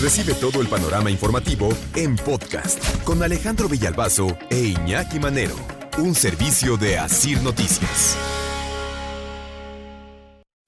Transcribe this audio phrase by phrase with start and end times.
[0.00, 5.56] Recibe todo el panorama informativo en podcast con Alejandro Villalbazo e Iñaki Manero.
[5.98, 8.16] Un servicio de Asir Noticias.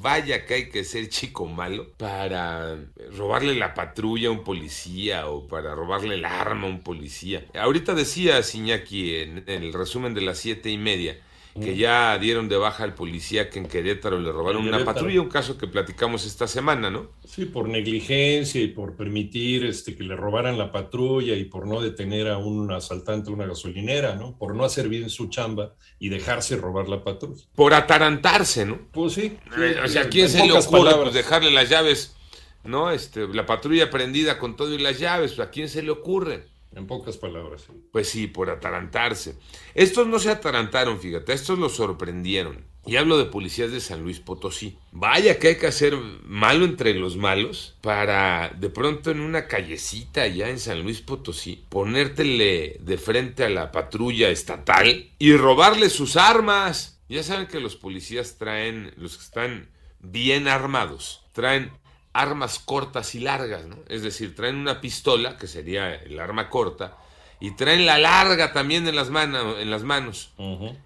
[0.03, 2.77] Vaya que hay que ser chico malo para
[3.17, 7.43] robarle la patrulla a un policía o para robarle el arma a un policía.
[7.55, 11.17] Ahorita decía Iñaki en, en el resumen de las siete y media
[11.61, 15.29] que ya dieron de baja al policía que en Querétaro le robaron una patrulla, un
[15.29, 17.11] caso que platicamos esta semana, ¿no?
[17.25, 21.81] Sí, por negligencia y por permitir este, que le robaran la patrulla y por no
[21.81, 24.37] detener a un asaltante a una gasolinera, ¿no?
[24.39, 27.43] Por no hacer bien su chamba y dejarse robar la patrulla.
[27.55, 28.79] Por atarantarse, ¿no?
[28.91, 29.37] Pues sí.
[29.59, 32.17] Eh, o sea, ¿a quién se le ocurre pues, dejarle las llaves,
[32.65, 32.91] no?
[32.91, 36.52] Este, la patrulla prendida con todo y las llaves, ¿a quién se le ocurre?
[36.75, 37.67] En pocas palabras.
[37.91, 39.37] Pues sí, por atarantarse.
[39.75, 42.65] Estos no se atarantaron, fíjate, estos los sorprendieron.
[42.85, 44.77] Y hablo de policías de San Luis Potosí.
[44.91, 50.23] Vaya que hay que hacer malo entre los malos para de pronto en una callecita
[50.23, 56.17] allá en San Luis Potosí ponértele de frente a la patrulla estatal y robarle sus
[56.17, 57.01] armas.
[57.09, 59.69] Ya saben que los policías traen, los que están
[60.01, 61.71] bien armados, traen
[62.13, 63.77] armas cortas y largas, ¿no?
[63.89, 66.97] Es decir, traen una pistola, que sería el arma corta,
[67.41, 70.33] y traen la larga también en las, mano- en las manos.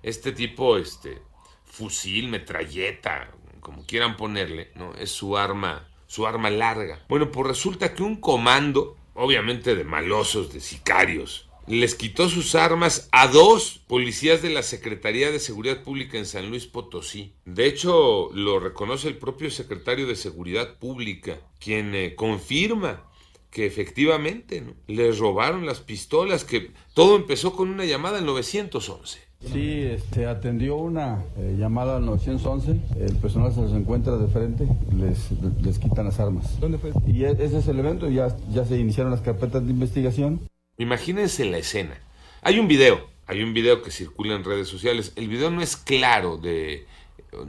[0.02, 1.20] Este tipo, este,
[1.64, 3.28] fusil, metralleta,
[3.60, 4.94] como quieran ponerle, ¿no?
[4.94, 7.00] Es su arma, su arma larga.
[7.08, 13.08] Bueno, pues resulta que un comando, obviamente de malosos, de sicarios, les quitó sus armas
[13.12, 17.32] a dos policías de la Secretaría de Seguridad Pública en San Luis Potosí.
[17.44, 23.04] De hecho, lo reconoce el propio secretario de Seguridad Pública, quien eh, confirma
[23.50, 24.74] que efectivamente ¿no?
[24.86, 29.26] les robaron las pistolas, que todo empezó con una llamada al 911.
[29.52, 34.66] Sí, este, atendió una eh, llamada al 911, el personal se los encuentra de frente,
[34.96, 35.30] les,
[35.62, 36.58] les quitan las armas.
[36.58, 36.90] ¿Dónde fue?
[37.06, 40.40] Y e- ese es el evento, ya, ya se iniciaron las carpetas de investigación.
[40.78, 41.98] Imagínense la escena.
[42.42, 45.12] Hay un video, hay un video que circula en redes sociales.
[45.16, 46.86] El video no es claro de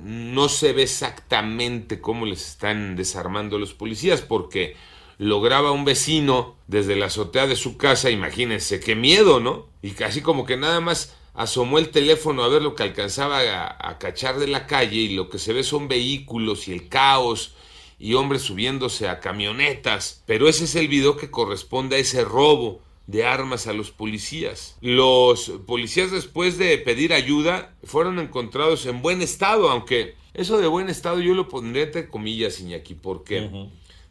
[0.04, 4.76] no se ve exactamente cómo les están desarmando los policías porque
[5.18, 9.68] lo graba un vecino desde la azotea de su casa, imagínense qué miedo, ¿no?
[9.82, 13.90] Y casi como que nada más asomó el teléfono a ver lo que alcanzaba a,
[13.90, 17.56] a cachar de la calle y lo que se ve son vehículos y el caos
[18.00, 20.24] y hombres subiéndose a camionetas.
[20.26, 24.78] Pero ese es el video que corresponde a ese robo de armas a los policías.
[24.81, 30.90] Los policías después de pedir ayuda fueron encontrados en buen estado, aunque eso de buen
[30.90, 33.50] estado yo lo pondría entre comillas, Iñaki, porque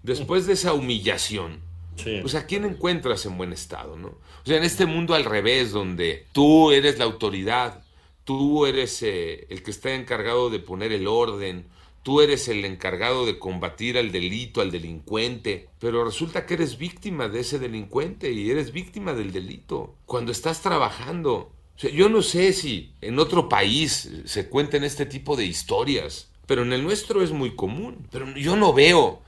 [0.03, 1.61] después de esa humillación,
[1.97, 2.19] Sí.
[2.21, 4.09] pues a quién encuentras en buen estado, ¿no?
[4.09, 7.85] O sea, en este mundo al revés, donde tú eres la autoridad,
[8.25, 11.67] tú eres eh, el que está encargado de poner el orden,
[12.07, 17.29] tú eres el encargado de combatir al delito, al delincuente, pero resulta que eres víctima
[17.29, 21.51] de ese delincuente y eres víctima del delito cuando estás trabajando.
[21.77, 26.73] Yo no sé si en otro país se cuenten este tipo de historias, pero en
[26.73, 28.07] el nuestro es muy común.
[28.13, 29.21] Pero yo no veo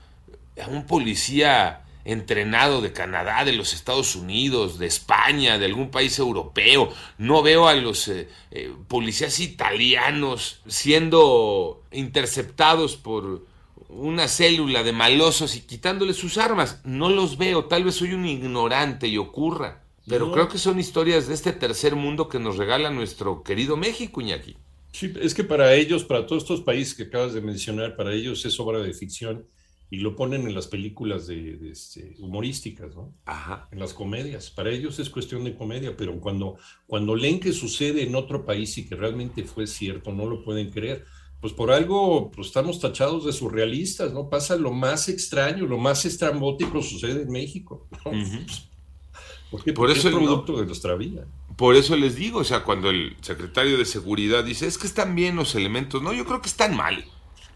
[0.63, 6.17] a un policía entrenado de Canadá, de los Estados Unidos, de España, de algún país
[6.19, 6.89] europeo.
[7.17, 13.45] No veo a los eh, eh, policías italianos siendo interceptados por
[13.89, 16.81] una célula de malosos y quitándoles sus armas.
[16.83, 19.83] No los veo, tal vez soy un ignorante y ocurra.
[20.07, 20.31] Pero No.
[20.31, 24.55] creo que son historias de este tercer mundo que nos regala nuestro querido México, Iñaki.
[24.91, 28.43] Sí, es que para ellos, para todos estos países que acabas de mencionar, para ellos
[28.45, 29.45] es obra de ficción
[29.91, 33.13] y lo ponen en las películas de, de, este, humorísticas, ¿no?
[33.25, 33.67] Ajá.
[33.71, 34.51] En las comedias.
[34.51, 38.77] Para ellos es cuestión de comedia, pero cuando, cuando leen que sucede en otro país
[38.77, 41.05] y que realmente fue cierto, no lo pueden creer.
[41.41, 44.29] Pues por algo pues estamos tachados de surrealistas, ¿no?
[44.29, 47.87] Pasa lo más extraño, lo más estrambótico sucede en México.
[48.05, 48.11] ¿no?
[49.49, 49.73] ¿Por qué?
[49.73, 51.25] Por Porque eso es producto de nuestra vida.
[51.55, 55.15] Por eso les digo, o sea, cuando el secretario de seguridad dice, es que están
[55.15, 57.03] bien los elementos, no, yo creo que están mal.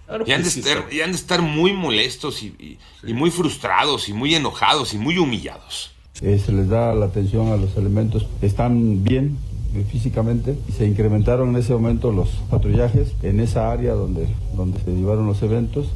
[0.05, 0.93] Claro Y han de, sí estar, está.
[0.93, 2.77] y han de estar muy molestos y, y-
[3.09, 5.91] y muy frustrados y muy enojados y muy humillados.
[6.21, 9.37] Eh, se les da la atención a los elementos, están bien
[9.75, 14.79] eh, físicamente y se incrementaron en ese momento los patrullajes en esa área donde, donde
[14.79, 15.87] se llevaron los eventos.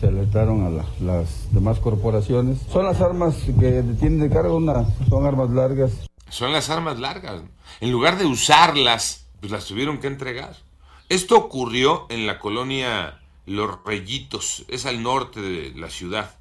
[0.00, 0.70] se alertaron a
[1.04, 2.58] las demás corporaciones.
[2.72, 5.92] Son las armas que tienen de cargo, una, son armas largas.
[6.28, 7.42] Son las armas largas.
[7.80, 10.56] En lugar de usarlas, pues las tuvieron que entregar.
[11.08, 16.36] Esto ocurrió en la colonia Los Reyitos, es al norte de la ciudad.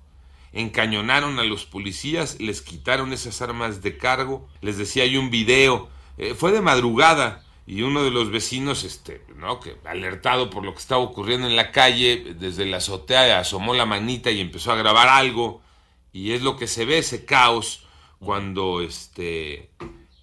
[0.53, 5.89] Encañonaron a los policías, les quitaron esas armas de cargo, les decía hay un video,
[6.17, 9.59] eh, fue de madrugada, y uno de los vecinos, este, ¿no?
[9.59, 13.85] que alertado por lo que estaba ocurriendo en la calle, desde la azotea asomó la
[13.85, 15.61] manita y empezó a grabar algo,
[16.11, 17.85] y es lo que se ve, ese caos,
[18.19, 19.71] cuando este,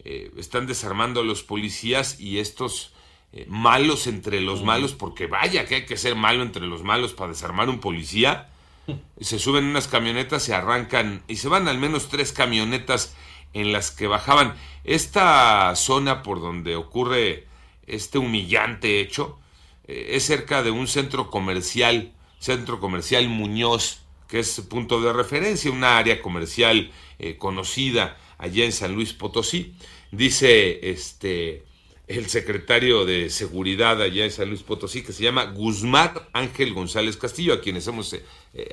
[0.05, 2.93] eh, están desarmando a los policías y estos
[3.33, 7.13] eh, malos entre los malos, porque vaya que hay que ser malo entre los malos
[7.13, 8.49] para desarmar un policía,
[9.21, 13.15] se suben unas camionetas, se arrancan y se van al menos tres camionetas
[13.53, 14.55] en las que bajaban.
[14.85, 17.47] Esta zona por donde ocurre
[17.87, 19.39] este humillante hecho
[19.87, 25.71] eh, es cerca de un centro comercial, centro comercial Muñoz, que es punto de referencia,
[25.71, 29.75] una área comercial eh, conocida allá en San Luis Potosí.
[30.13, 31.65] Dice este
[32.09, 37.17] el secretario de seguridad allá en San Luis Potosí, que se llama Guzmán Ángel González
[37.17, 38.25] Castillo, a quienes hemos, eh,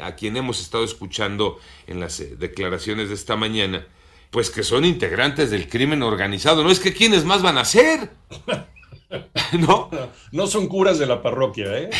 [0.01, 3.85] a quien hemos estado escuchando en las declaraciones de esta mañana,
[4.31, 6.63] pues que son integrantes del crimen organizado.
[6.63, 8.09] No es que quiénes más van a ser.
[9.59, 9.89] ¿No?
[10.31, 11.89] No son curas de la parroquia, ¿eh?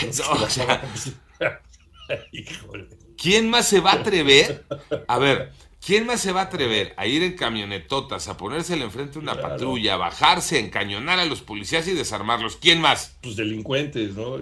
[3.26, 4.68] ¿Quién más se va a atrever?
[5.08, 5.52] A ver,
[5.84, 9.42] ¿quién más se va a atrever a ir en camionetotas, a ponérsele enfrente de una
[9.42, 12.58] patrulla, a bajarse, a encañonar a los policías y desarmarlos?
[12.58, 13.18] ¿Quién más?
[13.24, 14.38] Pues delincuentes, ¿no?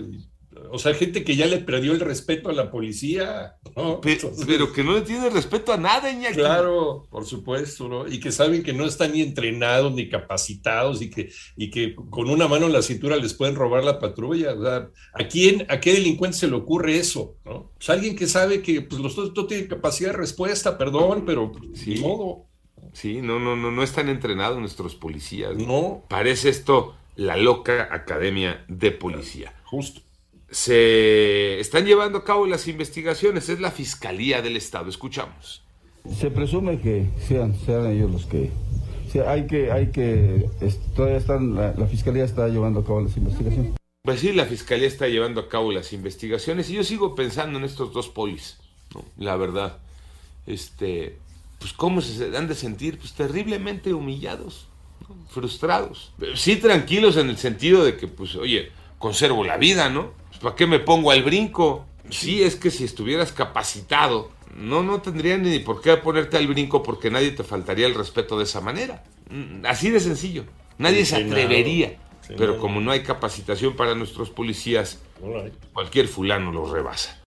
[0.71, 3.57] O sea, gente que ya le perdió el respeto a la policía.
[4.01, 6.35] Pero, que no le tiene respeto a nada, Iñaki.
[6.35, 8.07] Claro, por supuesto, ¿no?
[8.07, 12.29] Y que saben que no están ni entrenados ni capacitados y que, y que con
[12.29, 14.53] una mano en la cintura les pueden robar la patrulla.
[14.53, 17.35] O sea, ¿a quién, a qué delincuente se le ocurre eso?
[17.45, 17.71] ¿no?
[17.75, 21.51] Pues alguien que sabe que pues, los dos no tienen capacidad de respuesta, perdón, pero
[21.73, 21.99] sí.
[21.99, 22.45] modo.
[22.93, 25.55] Sí, no, no, no, no están entrenados nuestros policías.
[25.55, 26.03] No.
[26.09, 29.53] Parece esto la loca academia de policía.
[29.65, 30.01] Justo
[30.53, 34.87] se están llevando a cabo las investigaciones, es la Fiscalía del Estado.
[34.87, 35.63] Escuchamos.
[36.15, 38.51] Se presume que sean, sean ellos los que...
[39.27, 40.47] hay que, hay que,
[40.95, 43.73] todavía están, la, Fiscalía está llevando a cabo las investigaciones.
[44.03, 47.65] Pues sí, la Fiscalía está llevando a cabo las investigaciones y yo sigo pensando en
[47.65, 48.57] estos dos polis,
[48.93, 49.03] ¿no?
[49.17, 49.79] la verdad.
[50.45, 51.17] Este,
[51.57, 54.67] pues cómo se han de sentir, pues terriblemente humillados,
[55.29, 56.11] frustrados.
[56.35, 58.71] Sí tranquilos en el sentido de que, pues, oye,
[59.03, 60.13] conservo la vida, ¿no?
[60.41, 61.85] ¿Para qué me pongo al brinco?
[62.09, 66.83] Sí, es que si estuvieras capacitado, no, no tendría ni por qué ponerte al brinco
[66.83, 69.03] porque nadie te faltaría el respeto de esa manera.
[69.29, 70.45] Mm, así de sencillo.
[70.77, 71.99] Nadie se atrevería.
[72.37, 75.01] Pero como no hay capacitación para nuestros policías,
[75.73, 77.22] cualquier fulano los rebasa.